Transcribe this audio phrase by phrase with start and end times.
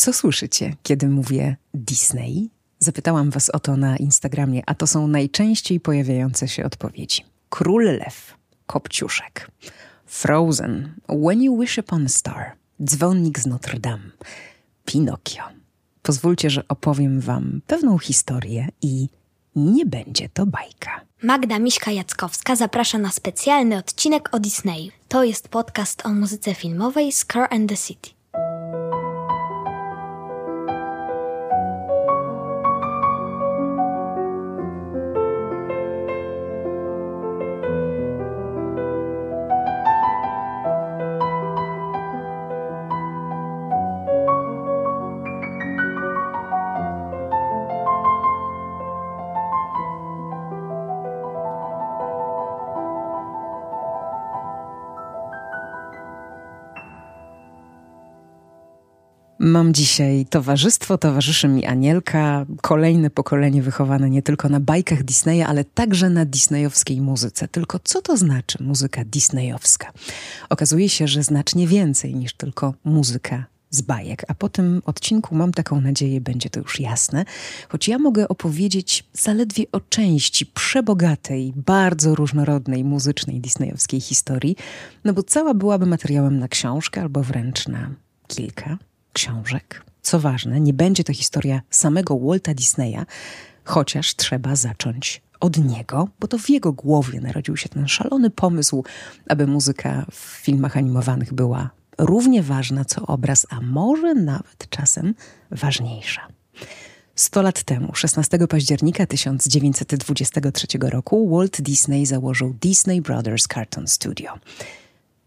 [0.00, 2.50] Co słyszycie, kiedy mówię Disney?
[2.78, 7.24] Zapytałam was o to na Instagramie, a to są najczęściej pojawiające się odpowiedzi.
[7.48, 8.34] Król Lew,
[8.66, 9.50] Kopciuszek,
[10.06, 12.52] Frozen, When You Wish Upon a Star,
[12.84, 14.10] Dzwonnik z Notre Dame,
[14.84, 15.42] Pinokio.
[16.02, 19.08] Pozwólcie, że opowiem wam pewną historię i
[19.56, 21.00] nie będzie to bajka.
[21.22, 24.90] Magda Miśka-Jackowska zaprasza na specjalny odcinek o Disneyu.
[25.08, 28.19] To jest podcast o muzyce filmowej Scar and the City.
[59.50, 65.64] Mam dzisiaj towarzystwo, towarzyszy mi Anielka, kolejne pokolenie wychowane nie tylko na bajkach Disneya, ale
[65.64, 67.48] także na disneyowskiej muzyce.
[67.48, 69.92] Tylko co to znaczy muzyka disneyowska?
[70.48, 75.52] Okazuje się, że znacznie więcej niż tylko muzyka z bajek, a po tym odcinku mam
[75.52, 77.24] taką nadzieję, będzie to już jasne,
[77.68, 84.56] choć ja mogę opowiedzieć zaledwie o części przebogatej, bardzo różnorodnej muzycznej disneyowskiej historii,
[85.04, 87.90] no bo cała byłaby materiałem na książkę albo wręcz na
[88.26, 88.78] kilka
[89.12, 89.84] książek.
[90.02, 93.04] Co ważne, nie będzie to historia samego Walta Disneya,
[93.64, 98.84] chociaż trzeba zacząć od niego, bo to w jego głowie narodził się ten szalony pomysł,
[99.28, 105.14] aby muzyka w filmach animowanych była równie ważna co obraz, a może nawet czasem
[105.50, 106.28] ważniejsza.
[107.14, 114.32] Sto lat temu, 16 października 1923 roku, Walt Disney założył Disney Brothers Cartoon Studio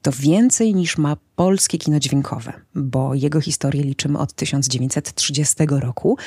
[0.04, 6.18] to więcej niż ma polskie kino dźwiękowe, bo jego historię liczymy od 1930 roku.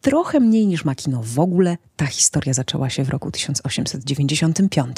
[0.00, 4.96] Trochę mniej niż ma kino w ogóle, ta historia zaczęła się w roku 1895.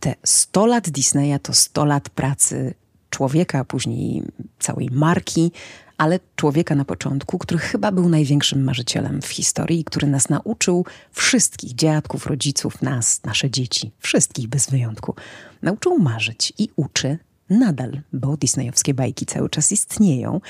[0.00, 2.74] Te 100 lat Disneya to 100 lat pracy
[3.10, 4.22] człowieka, później
[4.58, 5.52] całej marki,
[5.98, 11.74] ale człowieka na początku, który chyba był największym marzycielem w historii, który nas nauczył, wszystkich
[11.74, 15.14] dziadków, rodziców, nas, nasze dzieci, wszystkich bez wyjątku,
[15.62, 17.18] nauczył marzyć i uczy
[17.50, 20.40] nadal, bo disneyowskie bajki cały czas istnieją.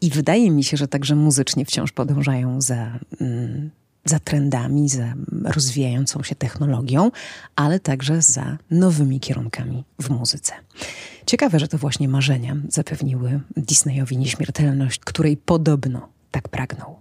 [0.00, 3.70] I wydaje mi się, że także muzycznie wciąż podążają za, mm,
[4.04, 7.10] za trendami, za rozwijającą się technologią,
[7.56, 10.52] ale także za nowymi kierunkami w muzyce.
[11.26, 16.96] Ciekawe, że to właśnie marzenia zapewniły Disneyowi nieśmiertelność, której podobno tak pragnął.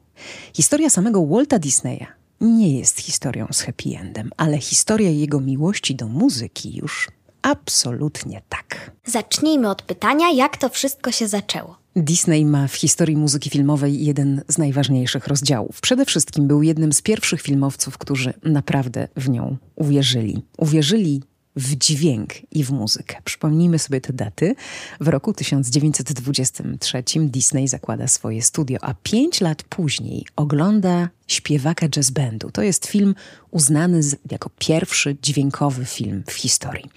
[0.53, 2.07] Historia samego Walta Disneya
[2.41, 7.09] nie jest historią z happy endem, ale historia jego miłości do muzyki już
[7.45, 8.91] Absolutnie tak.
[9.05, 11.77] Zacznijmy od pytania, jak to wszystko się zaczęło.
[11.95, 15.81] Disney ma w historii muzyki filmowej jeden z najważniejszych rozdziałów.
[15.81, 20.43] Przede wszystkim był jednym z pierwszych filmowców, którzy naprawdę w nią uwierzyli.
[20.57, 21.23] Uwierzyli
[21.55, 23.15] w dźwięk i w muzykę.
[23.23, 24.55] Przypomnijmy sobie te daty.
[24.99, 32.51] W roku 1923 Disney zakłada swoje studio, a pięć lat później ogląda śpiewaka jazz bandu.
[32.51, 33.15] To jest film
[33.51, 34.01] uznany
[34.31, 36.89] jako pierwszy dźwiękowy film w historii.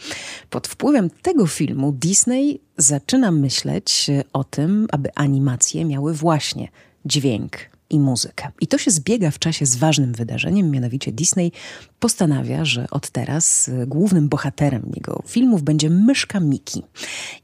[0.50, 6.68] Pod wpływem tego filmu Disney zaczyna myśleć o tym, aby animacje miały właśnie
[7.04, 8.48] dźwięk i muzykę.
[8.60, 11.52] I to się zbiega w czasie z ważnym wydarzeniem, mianowicie Disney
[12.00, 16.82] postanawia, że od teraz e, głównym bohaterem jego filmów będzie myszka Miki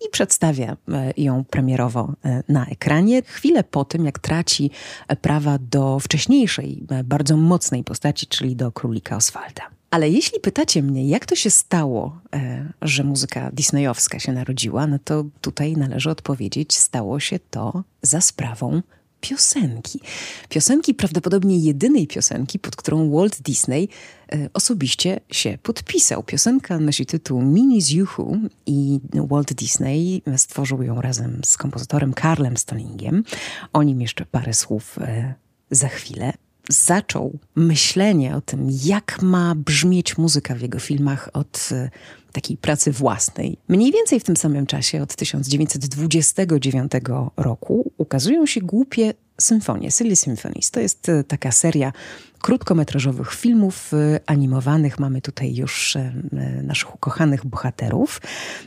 [0.07, 3.23] i przedstawia e, ją premierowo e, na ekranie.
[3.23, 4.71] Chwilę po tym, jak traci
[5.21, 9.63] prawa do wcześniejszej, bardzo mocnej postaci, czyli do królika Oswalda.
[9.91, 12.19] Ale jeśli pytacie mnie, jak to się stało,
[12.83, 18.83] że muzyka disneyowska się narodziła, no to tutaj należy odpowiedzieć, stało się to za sprawą
[19.29, 20.01] piosenki.
[20.49, 23.89] Piosenki, prawdopodobnie jedynej piosenki, pod którą Walt Disney
[24.33, 26.23] e, osobiście się podpisał.
[26.23, 28.37] Piosenka nosi tytuł Mini z Juhu
[28.67, 33.25] i Walt Disney stworzył ją razem z kompozytorem Karlem Stolingiem.
[33.73, 35.35] O nim jeszcze parę słów e,
[35.71, 36.33] za chwilę
[36.69, 41.91] zaczął myślenie o tym, jak ma brzmieć muzyka w jego filmach od e,
[42.33, 43.59] takiej pracy własnej.
[43.69, 46.93] Mniej więcej w tym samym czasie, od 1929
[47.37, 50.71] roku, ukazują się głupie symfonie, Silly Symphonies.
[50.71, 51.93] To jest e, taka seria
[52.41, 54.99] krótkometrażowych filmów e, animowanych.
[54.99, 55.97] Mamy tutaj już
[56.63, 58.21] naszych ukochanych bohaterów.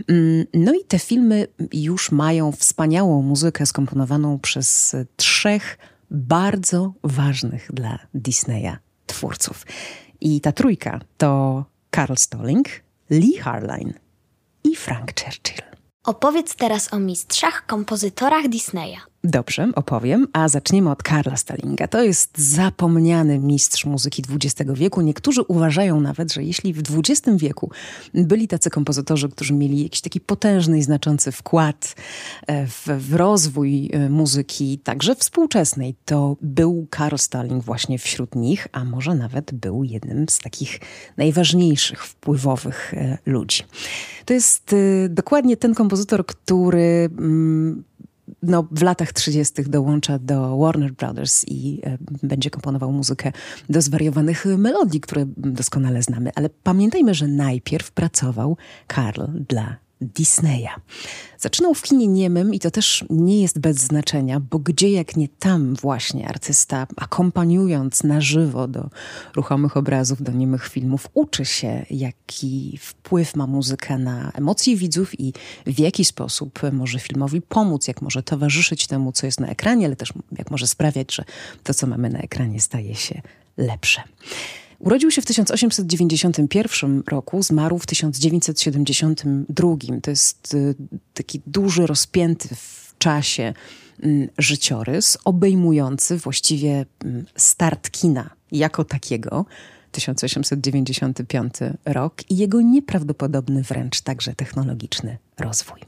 [0.08, 5.78] Mm, no i te filmy już mają wspaniałą muzykę skomponowaną przez trzech
[6.12, 9.66] bardzo ważnych dla Disneya twórców.
[10.22, 11.66] I ta trójka to
[11.96, 12.68] Carl Stalling,
[13.10, 13.94] Lee Harline
[14.64, 15.62] i Frank Churchill.
[16.04, 18.98] Opowiedz teraz o mistrzach, kompozytorach Disneya.
[19.30, 21.88] Dobrze, opowiem, a zaczniemy od Karla Stallinga.
[21.88, 25.02] To jest zapomniany mistrz muzyki XX wieku.
[25.02, 27.72] Niektórzy uważają nawet, że jeśli w XX wieku
[28.14, 31.96] byli tacy kompozytorzy, którzy mieli jakiś taki potężny i znaczący wkład
[32.48, 38.68] e, w, w rozwój e, muzyki, także współczesnej, to był Karl Stalling właśnie wśród nich,
[38.72, 40.80] a może nawet był jednym z takich
[41.18, 43.64] najważniejszych, wpływowych e, ludzi.
[44.26, 44.76] To jest
[45.10, 47.84] dokładnie ten kompozytor, który mm,
[48.44, 49.64] no, w latach 30.
[49.64, 53.32] dołącza do Warner Brothers i e, będzie komponował muzykę
[53.70, 56.32] do zwariowanych melodii, które doskonale znamy.
[56.36, 58.58] Ale pamiętajmy, że najpierw pracował
[58.88, 60.70] Karl dla Disneya.
[61.40, 65.28] Zaczynał w kinie niemym i to też nie jest bez znaczenia, bo gdzie jak nie
[65.28, 68.90] tam właśnie artysta, akompaniując na żywo do
[69.36, 75.34] ruchomych obrazów, do niemych filmów, uczy się, jaki wpływ ma muzyka na emocje widzów i
[75.66, 79.96] w jaki sposób może filmowi pomóc, jak może towarzyszyć temu, co jest na ekranie, ale
[79.96, 81.24] też jak może sprawiać, że
[81.64, 83.22] to, co mamy na ekranie, staje się
[83.58, 84.04] lepsze.
[84.80, 89.68] Urodził się w 1891 roku, zmarł w 1972.
[90.02, 90.76] To jest y,
[91.14, 93.54] taki duży, rozpięty w czasie
[94.04, 99.46] mm, życiorys, obejmujący właściwie mm, start kina jako takiego.
[99.92, 101.54] 1895
[101.86, 105.80] rok i jego nieprawdopodobny wręcz także technologiczny rozwój.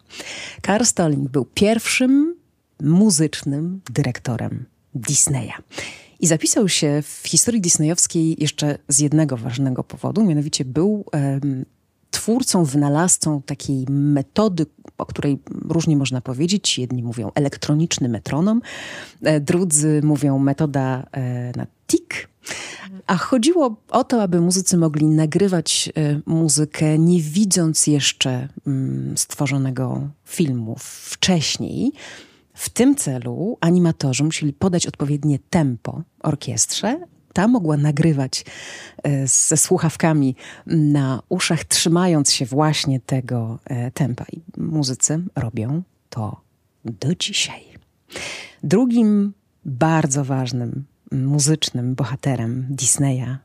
[0.62, 2.36] Karl Stalling był pierwszym
[2.82, 4.66] muzycznym dyrektorem
[4.96, 5.54] Disneya.
[6.20, 11.66] I zapisał się w historii disneyowskiej jeszcze z jednego ważnego powodu, mianowicie był um,
[12.12, 14.66] twórcą, wynalazcą takiej metody,
[14.98, 15.40] o której
[15.70, 16.80] różnie można powiedzieć.
[16.80, 18.62] Jedni mówią elektroniczny metronom,
[19.24, 22.30] e, drudzy mówią metoda e, na tik.
[23.08, 30.10] A chodziło o to, aby muzycy mogli nagrywać e, muzykę, nie widząc jeszcze mm, stworzonego
[30.26, 31.92] filmu wcześniej,
[32.60, 37.00] w tym celu animatorzy musieli podać odpowiednie tempo orkiestrze.
[37.34, 38.46] Ta mogła nagrywać
[39.04, 40.36] e, ze słuchawkami
[40.66, 44.26] na uszach, trzymając się właśnie tego e, tempa.
[44.34, 46.42] I muzycy robią to
[46.86, 47.62] do dzisiaj.
[48.64, 49.34] Drugim
[49.66, 53.38] bardzo ważnym muzycznym bohaterem Disneya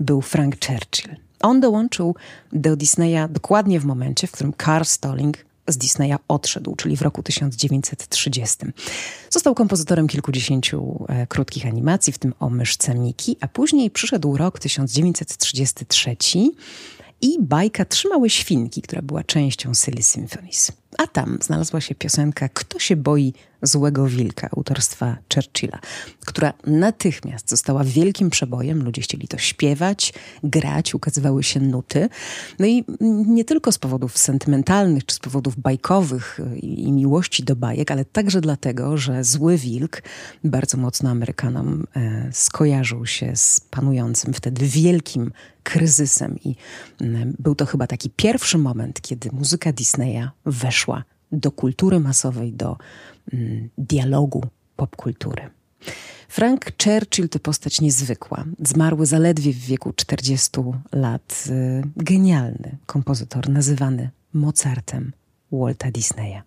[0.00, 1.16] był Frank Churchill.
[1.40, 2.14] On dołączył
[2.52, 7.22] do Disneya dokładnie w momencie, w którym Carl Stalling z Disneya odszedł, czyli w roku
[7.22, 8.56] 1930.
[9.30, 14.58] Został kompozytorem kilkudziesięciu e, krótkich animacji, w tym o myszce Miki, a później przyszedł rok
[14.58, 16.16] 1933
[17.20, 20.72] i bajka Trzymały Świnki, która była częścią Silly Symphonies.
[20.98, 25.78] A tam znalazła się piosenka Kto się boi Złego Wilka autorstwa Churchilla,
[26.20, 28.84] która natychmiast została wielkim przebojem.
[28.84, 32.08] Ludzie chcieli to śpiewać, grać, ukazywały się nuty.
[32.58, 32.84] No i
[33.26, 38.40] nie tylko z powodów sentymentalnych czy z powodów bajkowych i, miłości do bajek, ale także
[38.40, 40.02] dlatego, że Zły Wilk
[40.44, 46.56] bardzo mocno Amerykanom e, skojarzył się z panującym wtedy wielkim kryzysem i
[47.38, 50.81] był to chyba taki pierwszy moment, kiedy muzyka Disneya weszła
[51.32, 52.76] do kultury masowej, do
[53.32, 54.44] mm, dialogu
[54.76, 55.50] popkultury.
[56.28, 58.44] Frank Churchill to postać niezwykła.
[58.58, 60.50] Zmarły zaledwie w wieku 40
[60.92, 61.44] lat.
[61.50, 65.12] Y, genialny kompozytor, nazywany Mozartem
[65.52, 66.42] Walta Disneya.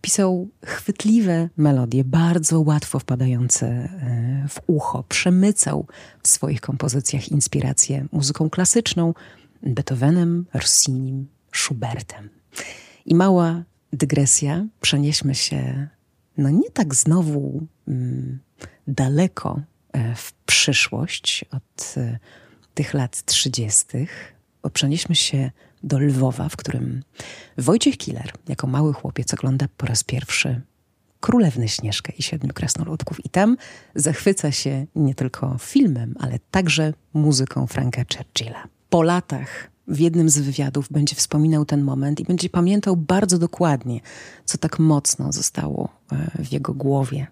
[0.00, 3.66] Pisał chwytliwe melodie, bardzo łatwo wpadające
[4.44, 5.04] y, w ucho.
[5.08, 5.86] Przemycał
[6.22, 9.14] w swoich kompozycjach inspirację muzyką klasyczną,
[9.62, 12.28] Beethovenem, Rossinim, Schubertem.
[13.08, 13.62] I mała
[13.92, 15.88] dygresja, przenieśmy się,
[16.38, 18.38] no nie tak znowu mm,
[18.86, 19.60] daleko
[19.92, 22.18] e, w przyszłość od e,
[22.74, 25.50] tych lat trzydziestych, bo przenieśmy się
[25.82, 27.02] do Lwowa, w którym
[27.58, 30.60] Wojciech Killer, jako mały chłopiec, ogląda po raz pierwszy
[31.20, 33.24] Królewnę Śnieżkę i Siedmiu Krasnoludków.
[33.24, 33.56] I tam
[33.94, 38.68] zachwyca się nie tylko filmem, ale także muzyką Franka Churchilla.
[38.90, 44.00] Po latach w jednym z wywiadów będzie wspominał ten moment i będzie pamiętał bardzo dokładnie,
[44.44, 47.26] co tak mocno zostało e, w jego głowie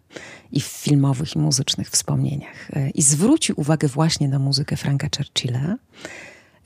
[0.53, 2.71] i w filmowych i muzycznych wspomnieniach.
[2.73, 5.77] E, I zwrócił uwagę właśnie na muzykę Franka Churchilla,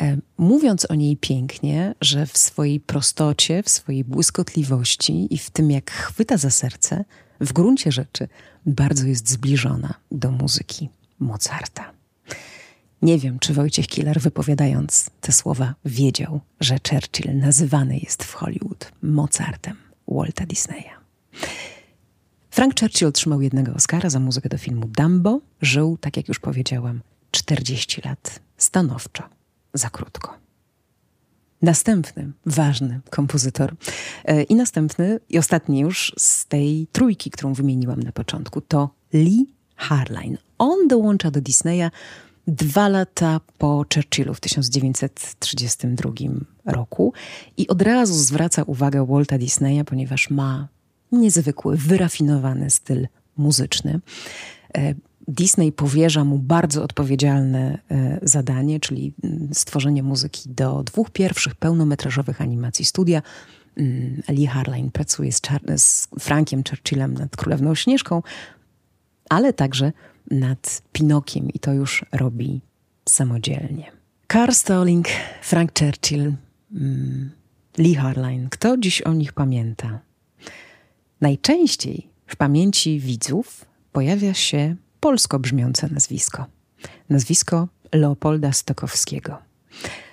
[0.03, 5.71] e, mówiąc o niej pięknie, że w swojej prostocie, w swojej błyskotliwości i w tym,
[5.71, 7.05] jak chwyta za serce,
[7.41, 8.29] w gruncie rzeczy
[8.67, 12.00] bardzo jest zbliżona do muzyki Mozarta.
[13.03, 18.93] Nie wiem, czy Wojciech Killer, wypowiadając te słowa, wiedział, że Churchill nazywany jest w Hollywood
[19.03, 19.77] Mozartem
[20.09, 21.01] Walta Disneya.
[22.51, 25.41] Frank Churchill otrzymał jednego Oscara za muzykę do filmu Dumbo.
[25.63, 28.41] Żył, tak jak już powiedziałam, 40 lat.
[28.57, 29.23] Stanowczo.
[29.75, 30.35] Za krótko.
[31.63, 33.75] Następny ważny kompozytor
[34.25, 39.47] e, i następny i ostatni już z tej trójki, którą wymieniłam na początku, to Lee
[39.77, 40.37] Harline.
[40.59, 41.91] On dołącza do Disneya
[42.47, 46.11] dwa lata po Churchillu w 1932
[46.65, 47.13] roku
[47.57, 50.69] i od razu zwraca uwagę Walta Disneya, ponieważ ma
[51.13, 54.01] niezwykły, wyrafinowany styl muzyczny.
[54.77, 54.95] E,
[55.29, 62.41] Disney powierza mu bardzo odpowiedzialne e, zadanie, czyli mm, stworzenie muzyki do dwóch pierwszych pełnometrażowych
[62.41, 63.23] animacji studia.
[63.77, 65.41] Mm, Lee Harline pracuje z,
[65.77, 68.23] z Frankiem Churchillem nad Królewną Śnieżką,
[69.29, 69.93] ale także
[70.31, 72.61] nad Pinokiem i to już robi
[73.09, 73.93] samodzielnie.
[74.33, 75.07] Carl Stalling,
[75.43, 76.33] Frank Churchill,
[76.73, 77.31] mm,
[77.79, 78.49] Lee Harline.
[78.51, 80.01] Kto dziś o nich pamięta?
[81.21, 86.47] Najczęściej w pamięci widzów pojawia się polsko brzmiące nazwisko.
[87.09, 89.39] Nazwisko Leopolda Stokowskiego,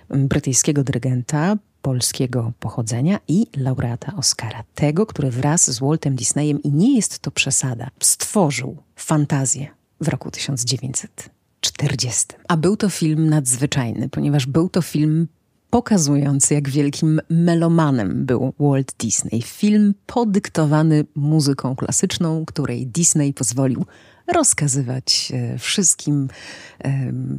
[0.09, 4.63] brytyjskiego dyrygenta polskiego pochodzenia i laureata Oscara.
[4.75, 10.32] Tego, który wraz z Waltem Disneyem, i nie jest to przesada, stworzył fantazję w roku
[10.32, 12.25] 1940.
[12.48, 15.27] A był to film nadzwyczajny, ponieważ był to film
[15.70, 19.42] pokazujący, jak wielkim melomanem był Walt Disney.
[19.42, 23.86] Film podyktowany muzyką klasyczną, której Disney pozwolił
[24.34, 26.27] rozkazywać e, wszystkim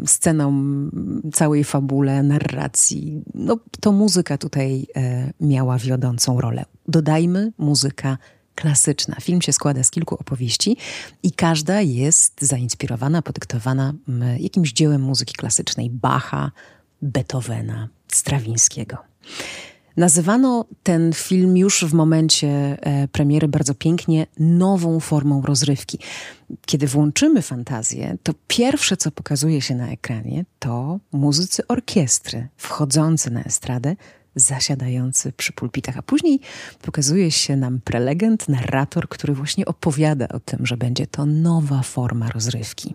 [0.07, 0.91] scenom,
[1.33, 3.23] całej fabule, narracji.
[3.35, 6.65] No, to muzyka tutaj e, miała wiodącą rolę.
[6.89, 8.19] Dodajmy muzyka
[8.59, 9.17] klasyczna.
[9.21, 10.77] Film się składa z kilku opowieści
[11.23, 13.95] i każda jest zainspirowana, podyktowana
[14.39, 16.51] jakimś dziełem muzyki klasycznej Bacha,
[17.03, 18.97] Beethovena, Strawińskiego.
[19.97, 22.49] Nazywano ten film już w momencie
[22.81, 25.99] e, premiery bardzo pięknie nową formą rozrywki.
[26.67, 33.45] Kiedy włączymy fantazję, to pierwsze, co pokazuje się na ekranie, to muzycy orkiestry wchodzący na
[33.45, 33.97] estradę,
[34.39, 36.41] zasiadający przy pulpitach, a później
[36.83, 42.31] pokazuje się nam prelegent, narrator, który właśnie opowiada o tym, że będzie to nowa forma
[42.31, 42.95] rozrywki.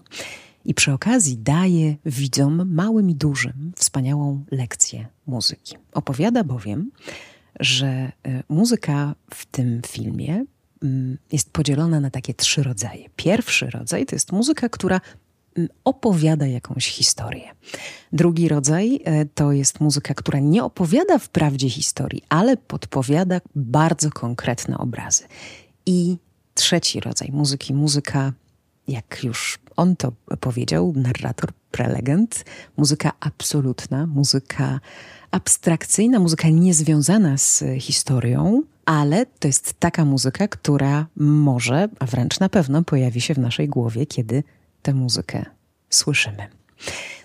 [0.65, 5.75] I przy okazji daje widzom, małym i dużym, wspaniałą lekcję muzyki.
[5.93, 6.91] Opowiada bowiem,
[7.59, 8.12] że e,
[8.50, 10.45] muzyka w tym filmie
[10.83, 13.09] mm, jest podzielona na takie trzy rodzaje.
[13.15, 15.01] Pierwszy rodzaj to jest muzyka, która
[15.83, 17.51] opowiada jakąś historię.
[18.13, 24.77] Drugi rodzaj e, to jest muzyka, która nie opowiada wprawdzie historii, ale podpowiada bardzo konkretne
[24.77, 25.24] obrazy.
[25.86, 26.17] I
[26.53, 28.33] trzeci rodzaj muzyki, muzyka
[28.88, 32.45] jak już on to powiedział, narrator, prelegent,
[32.77, 34.79] muzyka absolutna, muzyka
[35.31, 42.50] abstrakcyjna, muzyka niezwiązana z historią, ale to jest taka muzyka, która może, a wręcz na
[42.50, 44.43] pewno pojawi się w naszej głowie, kiedy
[44.83, 45.45] tę muzykę
[45.89, 46.47] słyszymy.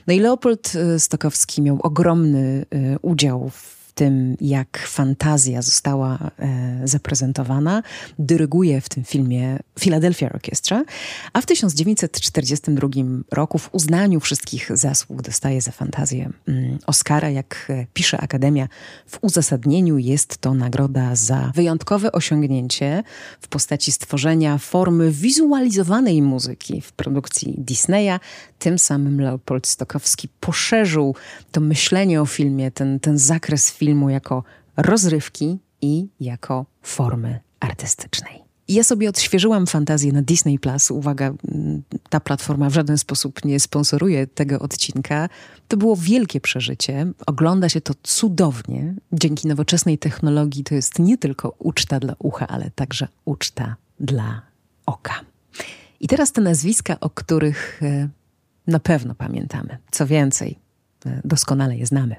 [0.07, 7.83] No i Leopold Stokowski miał ogromny y, udział w tym, jak fantazja została e, zaprezentowana,
[8.19, 10.85] dyryguje w tym filmie Philadelphia Orchestra,
[11.33, 12.89] a w 1942
[13.33, 17.31] roku w uznaniu wszystkich zasług dostaje za fantazję mm, Oscara.
[17.31, 18.69] Jak e, pisze Akademia
[19.07, 23.03] w uzasadnieniu, jest to nagroda za wyjątkowe osiągnięcie
[23.41, 28.21] w postaci stworzenia formy wizualizowanej muzyki w produkcji Disneya.
[28.59, 31.15] Tym samym Leopold Stokowski poszerzył
[31.53, 34.45] to myślenie o filmie, ten, ten zakres filmu, filmu jako
[34.77, 38.43] rozrywki i jako formy artystycznej.
[38.69, 40.91] Ja sobie odświeżyłam fantazję na Disney Plus.
[40.91, 41.35] Uwaga,
[42.11, 45.29] ta platforma w żaden sposób nie sponsoruje tego odcinka.
[45.69, 47.07] To było wielkie przeżycie.
[47.27, 48.95] Ogląda się to cudownie.
[49.13, 54.43] Dzięki nowoczesnej technologii to jest nie tylko uczta dla ucha, ale także uczta dla
[54.87, 55.15] oka.
[56.01, 58.09] I teraz te nazwiska, o których e,
[58.67, 59.79] na pewno pamiętamy.
[59.91, 60.59] Co więcej,
[61.07, 62.17] e, doskonale je znamy.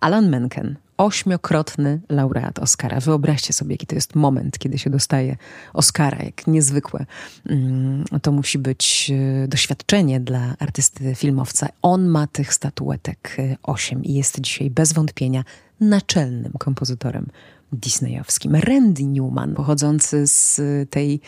[0.00, 3.00] Alan Menken, ośmiokrotny laureat Oscara.
[3.00, 5.36] Wyobraźcie sobie, jaki to jest moment, kiedy się dostaje
[5.72, 7.06] Oscara, jak niezwykłe.
[7.46, 9.12] Mm, to musi być
[9.44, 11.68] e, doświadczenie dla artysty filmowca.
[11.82, 15.44] On ma tych statuetek e, osiem i jest dzisiaj bez wątpienia
[15.80, 17.26] naczelnym kompozytorem
[17.72, 18.54] disneyowskim.
[18.54, 20.60] Randy Newman, pochodzący z
[20.90, 21.20] tej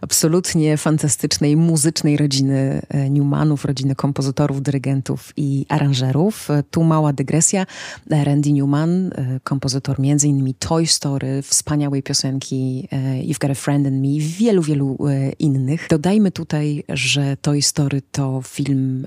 [0.00, 6.48] absolutnie fantastycznej muzycznej rodziny e, Newmanów, rodziny kompozytorów, dyrygentów i aranżerów.
[6.70, 7.66] Tu mała dygresja.
[8.10, 10.54] Randy Newman, e, kompozytor m.in.
[10.58, 14.98] Toy Story, wspaniałej piosenki e, You've Got a Friend in Me i wielu, wielu
[15.38, 15.86] innych.
[15.90, 19.06] Dodajmy tutaj, że Toy Story to film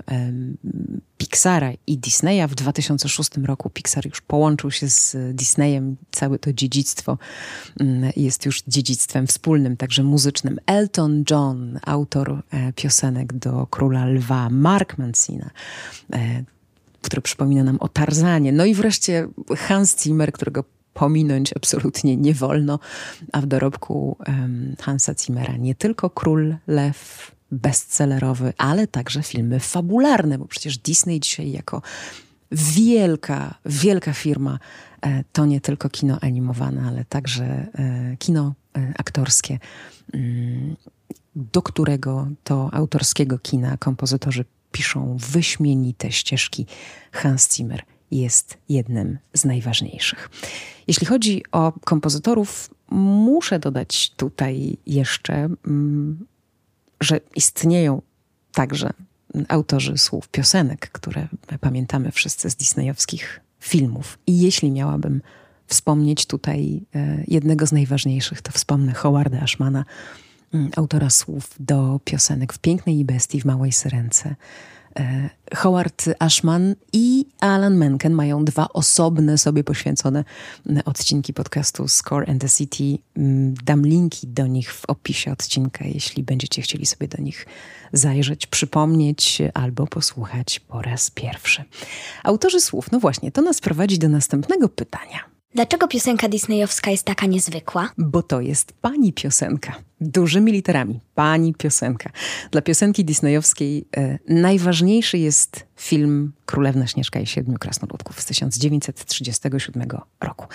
[1.26, 2.48] Pixara i Disneya.
[2.48, 5.96] W 2006 roku Pixar już połączył się z Disneyem.
[6.10, 7.18] Całe to dziedzictwo
[7.80, 10.58] mm, jest już dziedzictwem wspólnym, także muzycznym.
[10.66, 15.50] Elton John, autor e, piosenek do Króla Lwa, Mark Mancina,
[16.12, 16.44] e,
[17.02, 18.52] który przypomina nam o Tarzanie.
[18.52, 20.64] No i wreszcie Hans Zimmer, którego
[20.94, 22.78] pominąć absolutnie nie wolno,
[23.32, 30.38] a w dorobku um, Hansa Zimmera nie tylko Król Lew, bestsellerowy, ale także filmy fabularne,
[30.38, 31.82] bo przecież Disney dzisiaj jako
[32.52, 34.58] wielka, wielka firma
[35.02, 39.58] e, to nie tylko kino animowane, ale także e, kino e, aktorskie,
[40.14, 40.76] mm,
[41.36, 46.66] do którego to autorskiego kina kompozytorzy piszą wyśmienite ścieżki.
[47.12, 50.30] Hans Zimmer jest jednym z najważniejszych.
[50.86, 55.34] Jeśli chodzi o kompozytorów, muszę dodać tutaj jeszcze,
[55.66, 56.26] mm,
[57.00, 58.02] że istnieją
[58.52, 58.90] także
[59.48, 61.28] autorzy słów piosenek, które
[61.60, 64.18] pamiętamy wszyscy z disneyowskich filmów.
[64.26, 65.22] I jeśli miałabym
[65.66, 69.84] wspomnieć tutaj e, jednego z najważniejszych, to wspomnę Howarda Ashmana,
[70.54, 74.34] mm, autora słów do piosenek w Pięknej i Bestii, w Małej Syrence,
[75.54, 80.24] Howard Ashman i Alan Menken mają dwa osobne, sobie poświęcone
[80.84, 82.98] odcinki podcastu Score and the City.
[83.16, 87.46] Mm, dam linki do nich w opisie odcinka, jeśli będziecie chcieli sobie do nich
[87.92, 91.64] zajrzeć, przypomnieć albo posłuchać po raz pierwszy.
[92.24, 95.35] Autorzy słów, no właśnie, to nas prowadzi do następnego pytania.
[95.56, 97.90] Dlaczego piosenka disneyowska jest taka niezwykła?
[97.98, 99.72] Bo to jest pani piosenka.
[100.00, 101.00] Dużymi literami.
[101.14, 102.10] Pani piosenka.
[102.50, 109.88] Dla piosenki disneyowskiej e, najważniejszy jest film Królewna Śnieżka i Siedmiu Krasnoludków z 1937
[110.20, 110.46] roku.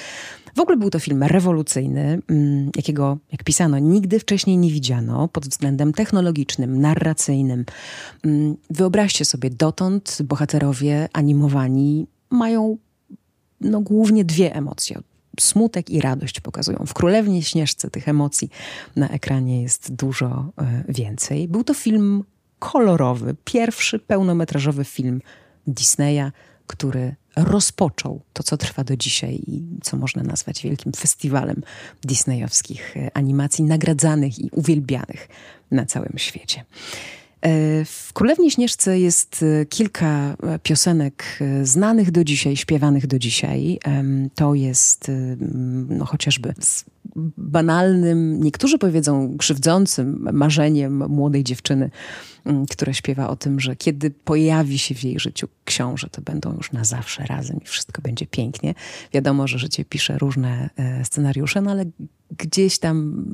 [0.56, 5.48] W ogóle był to film rewolucyjny, mm, jakiego, jak pisano, nigdy wcześniej nie widziano pod
[5.48, 7.66] względem technologicznym, narracyjnym.
[8.26, 12.78] Mm, wyobraźcie sobie, dotąd bohaterowie animowani mają
[13.62, 15.00] no, głównie dwie emocje.
[15.40, 16.84] Smutek i radość pokazują.
[16.88, 18.50] W Królewnie Śnieżce tych emocji
[18.96, 21.48] na ekranie jest dużo e, więcej.
[21.48, 22.24] Był to film
[22.60, 25.22] kolorowy, pierwszy pełnometrażowy film
[25.68, 26.32] Disneya,
[26.68, 31.64] który rozpoczął to, co trwa do dzisiaj i co można nazwać wielkim festiwalem
[32.04, 35.28] disneyowskich e, animacji, nagradzanych i uwielbianych
[35.72, 36.66] na całym świecie.
[37.42, 43.80] E, w Królewnie Śnieżce jest e, kilka e, piosenek znanych do dzisiaj, śpiewanych do dzisiaj.
[44.36, 45.12] To jest
[45.90, 46.86] no, chociażby z
[47.38, 51.90] banalnym, niektórzy powiedzą krzywdzącym marzeniem młodej dziewczyny,
[52.70, 56.72] która śpiewa o tym, że kiedy pojawi się w jej życiu książę, to będą już
[56.72, 58.74] na zawsze razem i wszystko będzie pięknie.
[59.14, 60.70] Wiadomo, że życie pisze różne
[61.04, 61.86] scenariusze, no ale
[62.38, 63.26] gdzieś tam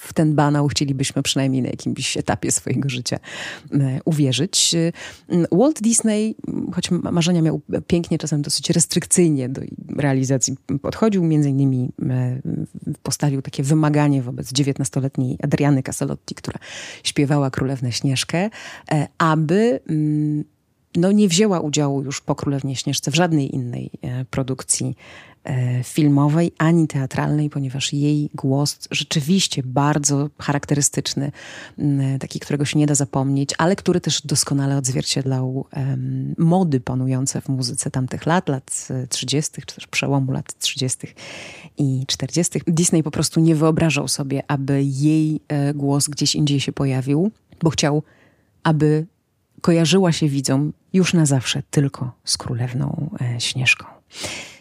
[0.00, 3.18] w ten banał chcielibyśmy przynajmniej na jakimś etapie swojego życia
[3.72, 4.74] e, uwierzyć.
[4.74, 4.92] E,
[5.52, 6.34] Walt Disney,
[6.74, 9.60] choć marzenia miał pięknie, czasem dosyć restrykcyjnie do
[9.96, 12.40] realizacji podchodził, między innymi e,
[13.02, 16.58] postawił takie wymaganie wobec 19-letniej Adriany Caselotti, która
[17.04, 18.50] śpiewała Królewnę Śnieżkę,
[19.18, 20.44] aby mm,
[20.96, 23.90] no nie wzięła udziału już po Królewnie Śnieżce w żadnej innej
[24.30, 24.96] produkcji
[25.84, 31.32] filmowej ani teatralnej, ponieważ jej głos rzeczywiście bardzo charakterystyczny,
[32.20, 35.66] taki, którego się nie da zapomnieć, ale który też doskonale odzwierciedlał
[36.38, 41.06] mody panujące w muzyce tamtych lat, lat 30., czy też przełomu lat 30.
[41.78, 42.60] i 40.
[42.66, 47.30] Disney po prostu nie wyobrażał sobie, aby jej e, głos gdzieś indziej się pojawił,
[47.62, 48.02] bo chciał,
[48.62, 49.06] aby
[49.60, 53.86] kojarzyła się widzom już na zawsze tylko z królewną e, Śnieżką.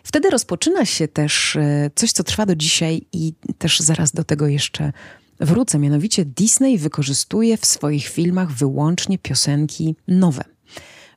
[0.09, 4.47] Wtedy rozpoczyna się też e, coś, co trwa do dzisiaj i też zaraz do tego
[4.47, 4.91] jeszcze
[5.39, 5.79] wrócę.
[5.79, 10.43] Mianowicie Disney wykorzystuje w swoich filmach wyłącznie piosenki nowe.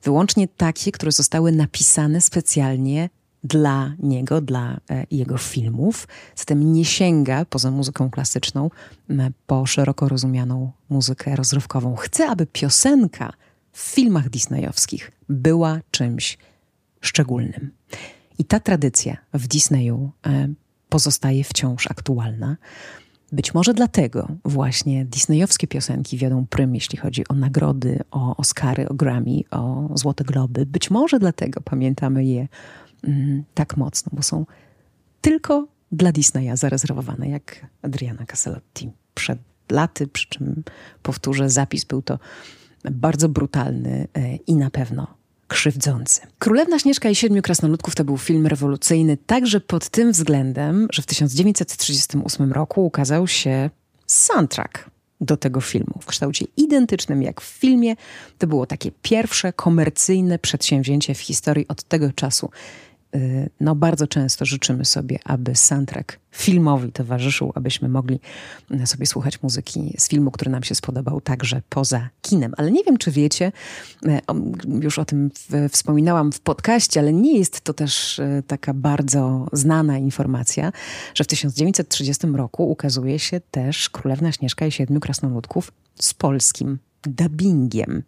[0.02, 3.11] Wyłącznie takie, które zostały napisane specjalnie
[3.44, 6.09] dla niego, dla e, jego filmów.
[6.37, 8.70] Zatem nie sięga poza muzyką klasyczną
[9.46, 11.96] po szeroko rozumianą muzykę rozrywkową.
[11.96, 13.33] Chce, aby piosenka
[13.72, 16.38] w filmach disneyowskich była czymś
[17.00, 17.70] szczególnym.
[18.42, 20.48] I ta tradycja w Disneyu e,
[20.88, 22.57] pozostaje wciąż aktualna.
[23.33, 28.94] Być może dlatego właśnie disneyowskie piosenki wiodą prym, jeśli chodzi o nagrody, o Oscary, o
[28.94, 30.66] Grammy, o Złote Globy.
[30.66, 32.48] Być może dlatego pamiętamy je
[33.05, 34.46] mm, tak mocno, bo są
[35.20, 39.38] tylko dla Disneya zarezerwowane, jak Adriana Caselotti przed
[39.70, 40.62] laty, przy czym
[41.02, 42.18] powtórzę, zapis był to
[42.90, 45.21] bardzo brutalny e, i na pewno
[45.52, 46.20] krzywdzący.
[46.38, 51.06] Królewna Śnieżka i Siedmiu Krasnoludków to był film rewolucyjny także pod tym względem, że w
[51.06, 53.70] 1938 roku ukazał się
[54.06, 57.96] soundtrack do tego filmu w kształcie identycznym jak w filmie.
[58.38, 62.50] To było takie pierwsze komercyjne przedsięwzięcie w historii od tego czasu.
[63.14, 68.20] Y, no bardzo często życzymy sobie, aby soundtrack filmowi towarzyszył, abyśmy mogli
[68.70, 72.55] y, sobie słuchać muzyki z filmu, który nam się spodobał także poza kinem.
[72.57, 73.53] Ale nie wiem, czy wiecie,
[74.07, 74.20] y,
[74.81, 75.31] już o tym
[75.70, 80.72] wspominałam w podcaście, ale nie jest to też taka bardzo znana informacja,
[81.14, 88.02] że w 1930 roku ukazuje się też Królewna Śnieżka i Siedmiu Krasnoludków z polskim dubbingiem.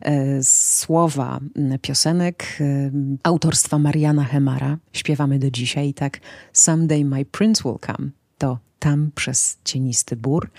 [0.00, 1.40] E, słowa
[1.82, 2.90] piosenek e,
[3.22, 5.88] autorstwa Mariana Hemara śpiewamy do dzisiaj.
[5.88, 6.20] I tak
[6.52, 10.50] Someday My Prince Will Come to tam przez cienisty bór.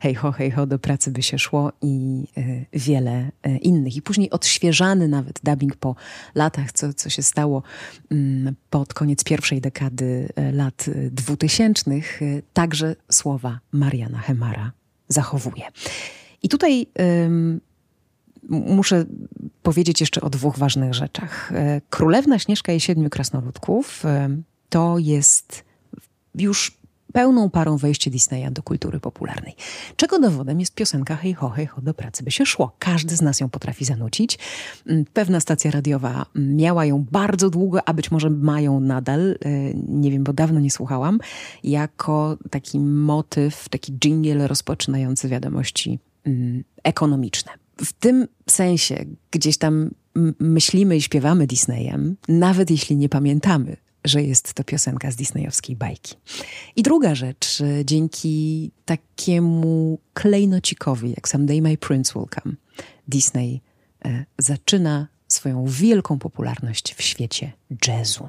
[0.00, 3.30] Hej ho, hej ho, do pracy by się szło i y, wiele
[3.62, 3.96] innych.
[3.96, 5.94] I później odświeżany nawet dubbing po
[6.34, 7.62] latach, co, co się stało
[8.12, 12.20] y, pod koniec pierwszej dekady lat dwutysięcznych,
[12.52, 14.72] także słowa Mariana Hemara
[15.08, 15.64] zachowuje.
[16.46, 16.86] I tutaj
[18.48, 19.04] muszę
[19.62, 21.52] powiedzieć jeszcze o dwóch ważnych rzeczach.
[21.52, 24.02] E, Królewna Śnieżka i Siedmiu Krasnoludków
[24.68, 25.64] to jest
[26.34, 26.78] już
[27.12, 29.54] pełną parą wejście Disneya do kultury popularnej.
[29.96, 32.72] Czego dowodem jest piosenka Hej ho, hej ho, do pracy by się szło.
[32.78, 34.38] Każdy z nas ją potrafi zanucić.
[34.86, 40.10] Mm, pewna stacja radiowa miała ją bardzo długo, a być może mają nadal, e, nie
[40.10, 41.18] wiem, bo dawno nie słuchałam,
[41.64, 45.98] jako taki motyw, taki jingle rozpoczynający wiadomości
[46.82, 47.52] ekonomiczne.
[47.76, 49.90] W tym sensie gdzieś tam
[50.40, 56.14] myślimy i śpiewamy Disneyem, nawet jeśli nie pamiętamy, że jest to piosenka z disneyowskiej bajki.
[56.76, 62.54] I druga rzecz, dzięki takiemu klejnocikowi jak Someday My Prince Will Come,
[63.08, 63.60] Disney
[64.04, 67.52] e, zaczyna swoją wielką popularność w świecie
[67.86, 68.28] jazzu.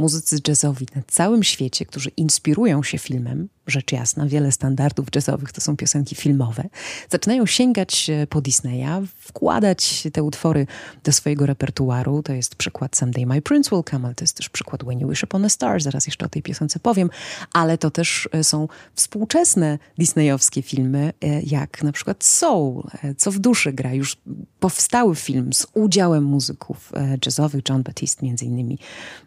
[0.00, 5.60] Muzycy jazzowi na całym świecie, którzy inspirują się filmem, rzecz jasna, wiele standardów jazzowych to
[5.60, 6.68] są piosenki filmowe,
[7.10, 10.66] zaczynają sięgać po Disneya, wkładać te utwory
[11.04, 12.22] do swojego repertuaru.
[12.22, 15.08] To jest przykład Someday My Prince Will Come, ale to jest też przykład When You
[15.08, 17.10] Wish Upon a Star, zaraz jeszcze o tej piosence powiem,
[17.52, 23.32] ale to też e, są współczesne disneyowskie filmy, e, jak na przykład Soul, e, co
[23.32, 24.16] w duszy gra, już
[24.60, 26.92] powstały film z udziałem muzyków
[27.26, 28.78] jazzowych, John Batiste między innymi,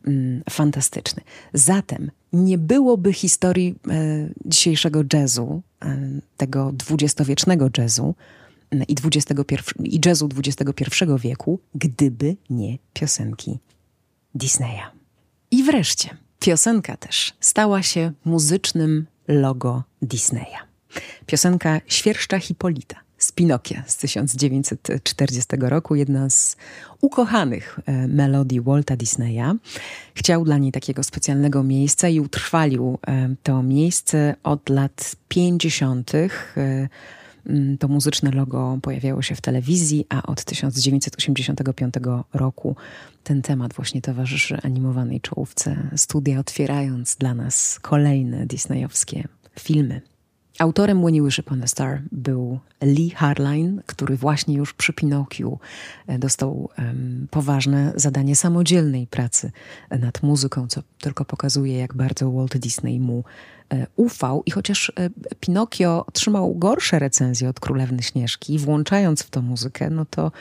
[0.07, 1.21] mm, fantastyczny.
[1.53, 5.97] Zatem nie byłoby historii e, dzisiejszego jazzu, e,
[6.37, 8.15] tego dwudziestowiecznego jazzu
[8.71, 8.95] e, i,
[9.83, 10.85] i jazzu XXI
[11.19, 13.59] wieku, gdyby nie piosenki
[14.35, 14.85] Disneya.
[15.51, 20.59] I wreszcie, piosenka też stała się muzycznym logo Disneya.
[21.25, 26.57] Piosenka Świerszcza Hipolita z Pinokia z 1940 roku, jedna z
[27.01, 29.55] ukochanych e, melodii Walta Disneya.
[30.15, 36.11] Chciał dla niej takiego specjalnego miejsca i utrwalił e, to miejsce od lat 50.
[36.15, 36.27] E,
[37.79, 41.93] to muzyczne logo pojawiało się w telewizji, a od 1985
[42.33, 42.75] roku
[43.23, 49.27] ten temat właśnie towarzyszy animowanej czołówce studia, otwierając dla nas kolejne disneyowskie
[49.59, 50.01] filmy.
[50.59, 51.03] Autorem
[51.39, 55.59] Upon a Star był Lee Harline, który właśnie już przy Pinokiu
[56.07, 59.51] e, dostał um, poważne zadanie samodzielnej pracy
[59.89, 63.23] nad muzyką, co tylko pokazuje, jak bardzo Walt Disney mu
[63.73, 64.43] e, ufał.
[64.45, 70.05] I chociaż e, Pinokio otrzymał gorsze recenzje od Królewny Śnieżki, włączając w to muzykę, no
[70.05, 70.31] to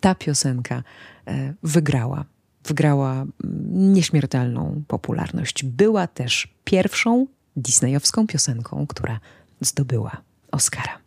[0.00, 0.82] ta piosenka
[1.26, 2.24] e, wygrała.
[2.64, 3.24] Wygrała
[3.70, 5.64] nieśmiertelną popularność.
[5.64, 9.20] Była też pierwszą disneyowską piosenką, która
[9.64, 10.22] zdobyła
[10.52, 10.98] Oscara.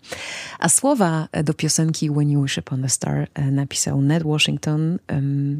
[0.59, 4.99] A słowa do piosenki When You Wish Upon a Star e, napisał Ned Washington,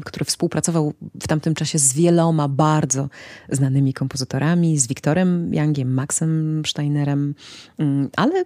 [0.04, 3.08] który współpracował w tamtym czasie z wieloma bardzo
[3.48, 7.34] znanymi kompozytorami, z Wiktorem Youngiem, Maxem Steinerem,
[7.78, 8.44] mm, ale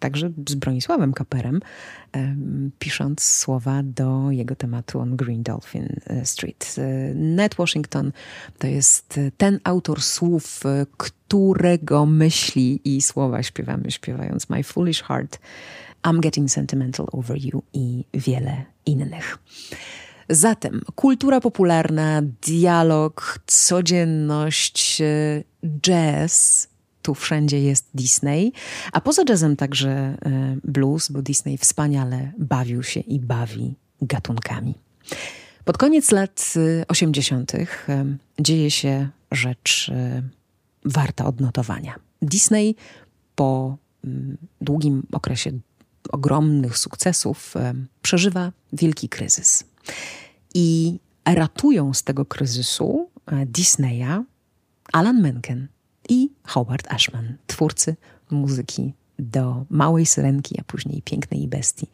[0.00, 1.60] także z Bronisławem Kaperem,
[2.78, 6.74] pisząc słowa do jego tematu on Green Dolphin e, Street.
[6.78, 8.12] E, Ned Washington
[8.58, 10.62] to jest ten autor słów,
[11.32, 15.38] którego myśli i słowa śpiewamy, śpiewając My Foolish Heart
[16.02, 19.38] I'm Getting Sentimental Over You i wiele innych.
[20.28, 25.42] Zatem kultura popularna, dialog, codzienność, e,
[25.82, 26.68] jazz.
[27.02, 28.52] Tu wszędzie jest Disney,
[28.92, 30.16] a poza jazzem także e,
[30.64, 34.74] blues, bo Disney wspaniale bawił się i bawi gatunkami.
[35.64, 36.54] Pod koniec lat
[36.88, 37.54] 80.
[37.54, 37.66] E,
[38.40, 39.90] dzieje się rzecz
[40.84, 41.94] warta odnotowania.
[42.22, 42.76] Disney
[43.34, 45.52] po mm, długim okresie
[46.10, 49.64] ogromnych sukcesów, e, przeżywa wielki kryzys.
[50.54, 54.24] I ratują z tego kryzysu e, Disneya
[54.92, 55.68] Alan Menken
[56.08, 57.96] i Howard Ashman, twórcy
[58.30, 61.86] muzyki do Małej Syrenki, a później Pięknej Bestii.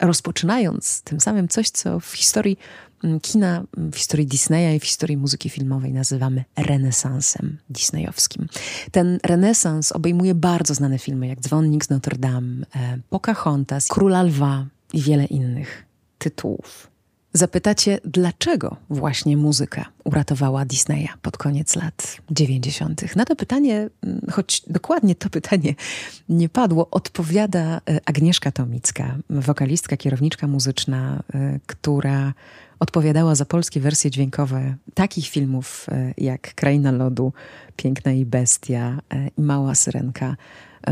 [0.00, 2.58] Rozpoczynając tym samym coś, co w historii
[3.04, 8.48] mm, kina, mm, w historii Disneya i w historii muzyki filmowej nazywamy renesansem disneyowskim.
[8.90, 14.66] Ten renesans obejmuje bardzo znane filmy jak Dzwonnik z Notre Dame, e, Pocahontas, Króla Lwa
[14.92, 15.84] i wiele innych
[16.18, 16.95] tytułów.
[17.36, 23.16] Zapytacie, dlaczego właśnie muzyka uratowała Disneya pod koniec lat 90.
[23.16, 25.74] Na to pytanie, mm, choć dokładnie to pytanie
[26.28, 32.32] nie padło, odpowiada e, Agnieszka Tomicka, wokalistka, kierowniczka muzyczna, e, która
[32.80, 37.32] odpowiadała za polskie wersje dźwiękowe takich filmów e, jak Kraina Lodu,
[37.76, 39.00] Piękna i Bestia
[39.38, 40.36] i Mała Syrenka.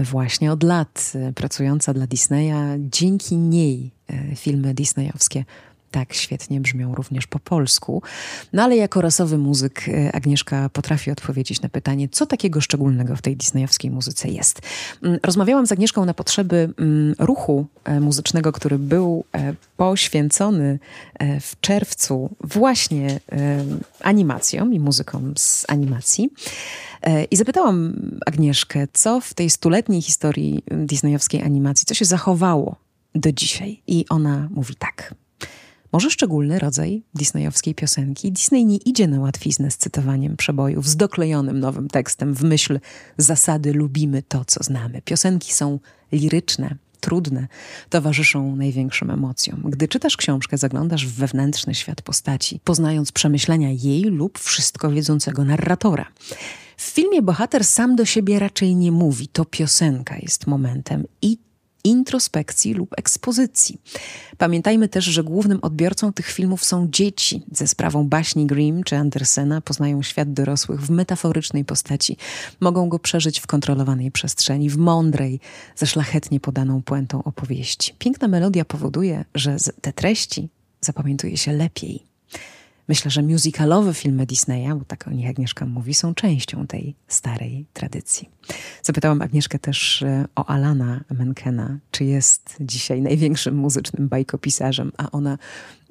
[0.03, 3.91] Właśnie od lat pracująca dla Disneya, dzięki niej
[4.37, 5.45] filmy disneyowskie
[5.95, 8.03] tak świetnie brzmią również po polsku.
[8.53, 13.23] No ale jako rasowy muzyk e, Agnieszka potrafi odpowiedzieć na pytanie, co takiego szczególnego w
[13.23, 14.61] tej disneyowskiej muzyce jest.
[15.03, 20.79] Mm, rozmawiałam z Agnieszką na potrzeby mm, ruchu e, muzycznego, który był e, poświęcony
[21.41, 23.21] w czerwcu właśnie
[24.01, 26.31] animacjom i muzykom z animacji.
[27.31, 32.77] I zapytałam Agnieszkę, co w tej stuletniej historii disneyowskiej animacji, co się zachowało
[33.15, 33.83] do dzisiaj.
[33.87, 35.15] I ona mówi tak.
[35.95, 38.33] Może szczególny rodzaj disneyowskiej piosenki.
[38.33, 42.81] Disney nie idzie na łatwiznę z cytowaniem przebojów, z doklejonym nowym tekstem w myśl
[43.19, 45.03] zasady lubimy to, co znamy.
[45.03, 45.79] Piosenki są
[46.13, 47.49] liryczne, trudne,
[47.91, 49.63] towarzyszą największym emocjom.
[49.65, 56.07] Gdy czytasz książkę, zaglądasz w wewnętrzny świat postaci, poznając przemyślenia jej lub wszystko wiedzącego narratora.
[56.77, 61.39] W filmie bohater sam do siebie raczej nie mówi, to piosenka jest momentem i
[61.85, 63.79] introspekcji lub ekspozycji.
[64.39, 67.43] Pamiętajmy też, że głównym odbiorcą tych filmów są dzieci.
[67.53, 72.17] Ze sprawą baśni Grimm czy Andersena poznają świat dorosłych w metaforycznej postaci.
[72.61, 75.41] Mogą go przeżyć w kontrolowanej przestrzeni, w mądrej,
[75.77, 77.95] ze szlachetnie podaną puentą opowieści.
[77.99, 80.49] Piękna melodia powoduje, że te treści
[80.81, 82.14] zapamiętuje się lepiej.
[82.89, 87.67] Myślę, że musicalowe filmy Disneya, bo tak o nich Agnieszka mówi, są częścią tej starej
[87.73, 88.29] tradycji.
[88.83, 95.39] Zapytałam Agnieszkę też e, o Alana Menkena, czy jest dzisiaj największym muzycznym bajkopisarzem, a ona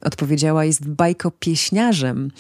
[0.02, 2.32] odpowiedziała, jest bajkopieśniarzem.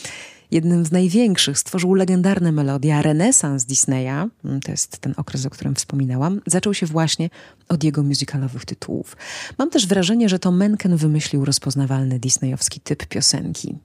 [0.51, 5.49] Jednym z największych, stworzył legendarne melodie, a renesans Disneya, mm, to jest ten okres, o
[5.49, 7.29] którym wspominałam, zaczął się właśnie
[7.69, 9.17] od jego musicalowych tytułów.
[9.57, 13.77] Mam też wrażenie, że to Menken wymyślił rozpoznawalny disneyowski typ piosenki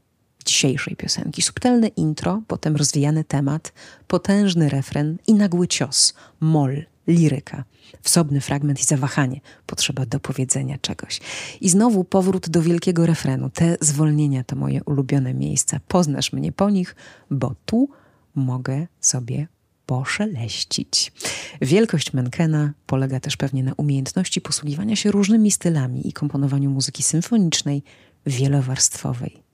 [0.49, 1.43] dzisiejszej piosenki.
[1.43, 3.73] Subtelne intro, potem rozwijany temat,
[4.07, 7.65] potężny refren i nagły cios, mol, liryka.
[8.03, 11.21] Wsobny fragment i zawahanie, potrzeba dopowiedzenia czegoś.
[11.61, 13.51] I znowu powrót do wielkiego refrenu.
[13.51, 15.81] Te zwolnienia to moje ulubione miejsca.
[15.89, 16.97] Poznasz mnie po nich,
[17.31, 17.89] bo tu
[18.35, 19.47] mogę sobie
[19.87, 21.13] poszeleścić.
[21.61, 27.83] Wielkość Menkena polega też pewnie na umiejętności posługiwania się różnymi stylami i komponowaniu muzyki symfonicznej,
[28.27, 29.48] wielowarstwowej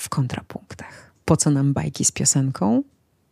[0.00, 1.12] w kontrapunktach.
[1.24, 2.82] Po co nam bajki z piosenką?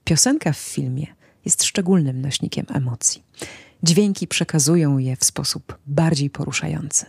[0.05, 1.07] Piosenka w filmie
[1.45, 3.23] jest szczególnym nośnikiem emocji.
[3.83, 7.07] Dźwięki przekazują je w sposób bardziej poruszający,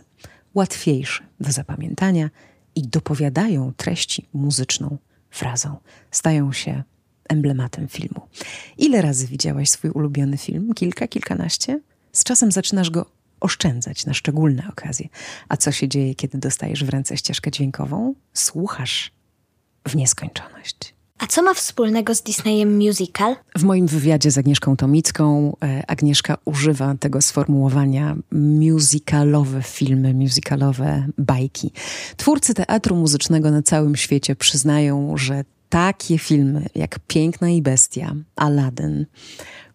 [0.54, 2.30] łatwiejszy do zapamiętania
[2.74, 4.98] i dopowiadają treści muzyczną
[5.30, 5.76] frazą.
[6.10, 6.82] Stają się
[7.28, 8.20] emblematem filmu.
[8.78, 10.74] Ile razy widziałaś swój ulubiony film?
[10.74, 11.80] Kilka, kilkanaście?
[12.12, 13.06] Z czasem zaczynasz go
[13.40, 15.08] oszczędzać na szczególne okazje.
[15.48, 18.14] A co się dzieje, kiedy dostajesz w ręce ścieżkę dźwiękową?
[18.34, 19.19] Słuchasz
[19.88, 20.94] w nieskończoność.
[21.20, 23.36] A co ma wspólnego z Disneyem musical?
[23.58, 31.72] W moim wywiadzie z Agnieszką Tomicką e, Agnieszka używa tego sformułowania musicalowe filmy, musicalowe bajki.
[32.16, 39.06] Twórcy teatru muzycznego na całym świecie przyznają, że takie filmy jak Piękna i Bestia, Aladdin,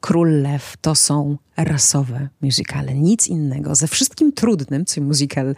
[0.06, 3.76] Król Lew to są rasowe muzykale, nic innego.
[3.76, 5.56] Ze wszystkim trudnym, co musical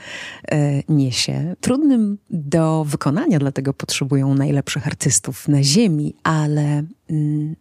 [0.52, 7.56] e, niesie, trudnym do wykonania, dlatego potrzebują najlepszych artystów na ziemi, ale mm,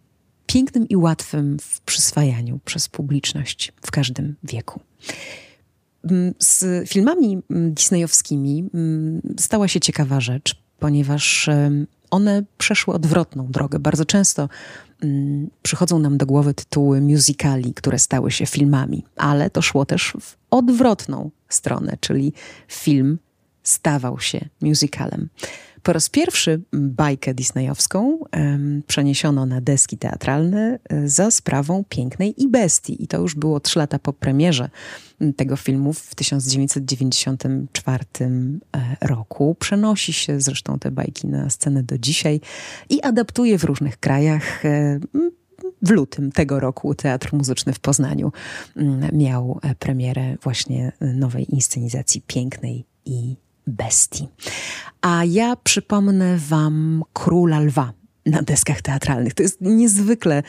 [0.46, 4.80] pięknym i łatwym w przyswajaniu przez publiczność w każdym wieku.
[6.10, 8.70] Mm, z filmami mm, disneyowskimi
[9.38, 11.48] stała się ciekawa rzecz, ponieważ
[12.10, 13.78] one przeszły odwrotną drogę.
[13.78, 14.48] Bardzo często
[15.62, 20.36] przychodzą nam do głowy tytuły musicali, które stały się filmami, ale to szło też w
[20.50, 22.32] odwrotną stronę, czyli
[22.68, 23.18] film
[23.62, 25.28] stawał się musicalem.
[25.86, 32.48] Po raz pierwszy bajkę disneyowską um, przeniesiono na deski teatralne e, za sprawą Pięknej i
[32.48, 33.04] Bestii.
[33.04, 34.70] I to już było trzy lata po premierze
[35.36, 38.28] tego filmu w 1994 e,
[39.00, 39.56] roku.
[39.58, 42.40] Przenosi się zresztą te bajki na scenę do dzisiaj
[42.90, 44.64] i adaptuje w różnych krajach.
[44.64, 45.00] E,
[45.82, 48.32] w lutym tego roku Teatr Muzyczny w Poznaniu
[49.12, 54.28] miał premierę właśnie nowej inscenizacji Pięknej i bestii.
[55.00, 57.92] A ja przypomnę Wam Króla Lwa
[58.26, 59.34] na deskach teatralnych.
[59.34, 60.42] To jest niezwykle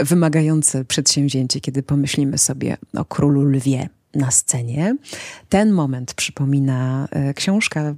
[0.00, 4.96] wymagające przedsięwzięcie, kiedy pomyślimy sobie o Królu Lwie na scenie.
[5.48, 7.94] Ten moment przypomina e, książka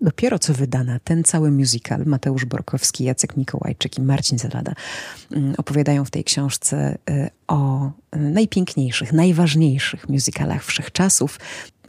[0.00, 2.02] dopiero co wydana, ten cały musical.
[2.06, 4.72] Mateusz Borkowski, Jacek Mikołajczyk i Marcin Zelada
[5.58, 11.40] opowiadają w tej książce e, o najpiękniejszych, najważniejszych musicalach wszechczasów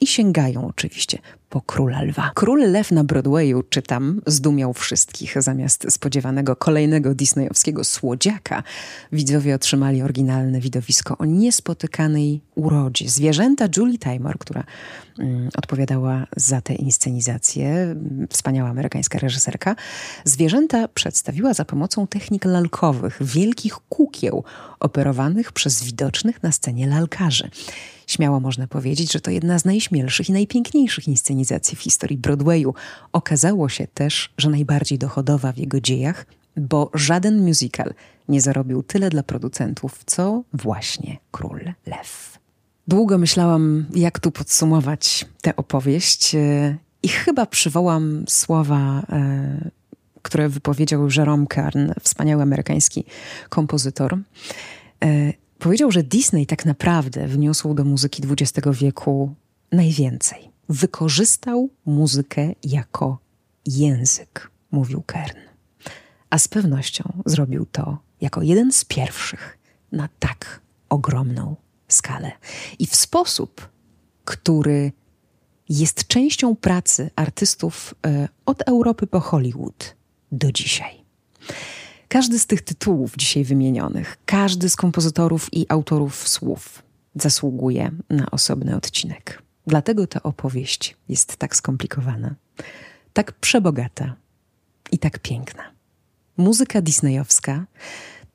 [0.01, 2.31] i sięgają oczywiście po Króla Lwa.
[2.35, 5.41] Król Lew na Broadwayu, czytam, zdumiał wszystkich.
[5.41, 8.63] Zamiast spodziewanego kolejnego disneyowskiego słodziaka,
[9.11, 13.09] widzowie otrzymali oryginalne widowisko o niespotykanej urodzie.
[13.09, 14.63] Zwierzęta Julie Taymor, która
[15.19, 17.95] mm, odpowiadała za tę inscenizację,
[18.29, 19.75] wspaniała amerykańska reżyserka,
[20.23, 24.43] zwierzęta przedstawiła za pomocą technik lalkowych, wielkich kukieł
[24.79, 27.49] operowanych przez widocznych na scenie lalkarzy.
[28.07, 32.73] Śmiało można powiedzieć, że to jedna z najśmielszych i najpiękniejszych inscenizacji w historii Broadwayu.
[33.11, 36.25] Okazało się też, że najbardziej dochodowa w jego dziejach,
[36.57, 37.93] bo żaden musical
[38.29, 42.39] nie zarobił tyle dla producentów, co właśnie Król Lew.
[42.87, 49.69] Długo myślałam, jak tu podsumować tę opowieść, e, i chyba przywołam słowa, e,
[50.21, 53.05] które wypowiedział Jerome Kern, wspaniały amerykański
[53.49, 54.17] kompozytor.
[55.59, 59.35] Powiedział, że Disney tak naprawdę wniósł do muzyki XX wieku
[59.71, 60.51] najwięcej.
[60.69, 63.19] Wykorzystał muzykę jako
[63.65, 65.37] język, mówił Kern.
[66.29, 69.57] A z pewnością zrobił to jako jeden z pierwszych
[69.91, 71.55] na tak ogromną
[71.87, 72.31] skalę.
[72.79, 73.69] I w sposób,
[74.25, 74.91] który
[75.69, 79.95] jest częścią pracy artystów e, od Europy po Hollywood
[80.31, 81.03] do dzisiaj.
[82.07, 86.83] Każdy z tych tytułów dzisiaj wymienionych, każdy z kompozytorów i autorów słów
[87.15, 89.41] zasługuje na osobny odcinek.
[89.67, 92.35] Dlatego ta opowieść jest tak skomplikowana,
[93.13, 94.15] tak przebogata
[94.91, 95.63] i tak piękna.
[96.37, 97.65] Muzyka disneyowska,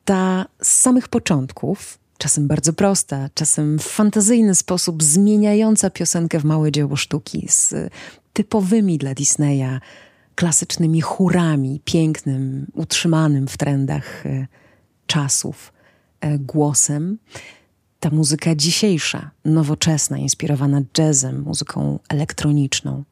[0.05, 6.73] ta z samych początków, czasem bardzo prosta, czasem w fantazyjny sposób zmieniająca piosenkę w małe
[6.73, 7.75] dzieło sztuki z
[8.33, 9.81] typowymi dla Disneya
[10.35, 14.47] klasycznymi chórami, pięknym, utrzymanym w trendach e,
[15.07, 15.73] czasów
[16.21, 17.19] e, głosem.
[18.01, 23.05] Ta muzyka dzisiejsza, nowoczesna, inspirowana jazzem, muzyką elektroniczną,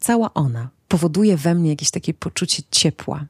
[0.00, 3.26] cała ona powoduje we mnie jakieś takie poczucie ciepła,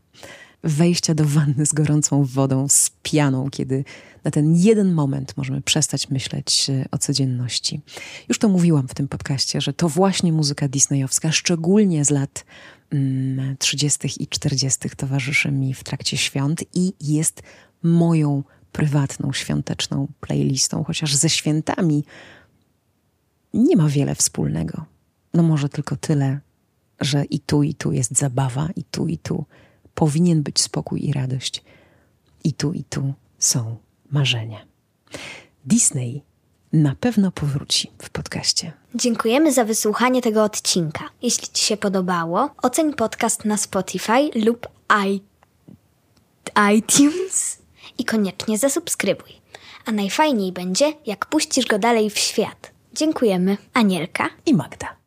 [0.65, 3.85] wejścia do wanny z gorącą wodą, z pianą, kiedy
[4.25, 7.81] na ten jeden moment możemy przestać myśleć e, o codzienności.
[8.29, 12.45] Już to mówiłam w tym podcaście, że to właśnie muzyka disneyowska, szczególnie z lat
[13.59, 14.07] 30.
[14.07, 14.91] Mm, i 40.
[14.97, 17.43] towarzyszy mi w trakcie świąt i jest
[17.83, 22.05] moją prywatną, świąteczną playlistą, chociaż ze świętami
[23.55, 24.85] nie ma wiele wspólnego.
[25.35, 26.41] No może tylko tyle,
[27.01, 29.45] że i tu, i tu jest zabawa, i tu, i tu
[29.95, 31.65] powinien być spokój i radość.
[32.45, 33.77] I tu, i tu są
[34.11, 34.67] marzenia.
[35.65, 36.23] Disney
[36.73, 38.73] na pewno powróci w podcaście.
[38.95, 41.05] Dziękujemy za wysłuchanie tego odcinka.
[41.23, 44.69] Jeśli Ci się podobało, oceń podcast na Spotify lub
[45.07, 45.21] i...
[46.75, 47.59] iTunes
[47.99, 49.31] i koniecznie zasubskrybuj.
[49.87, 52.71] A najfajniej będzie, jak puścisz go dalej w świat.
[52.93, 53.57] Dziękujemy.
[53.75, 54.98] Anielka i Magda.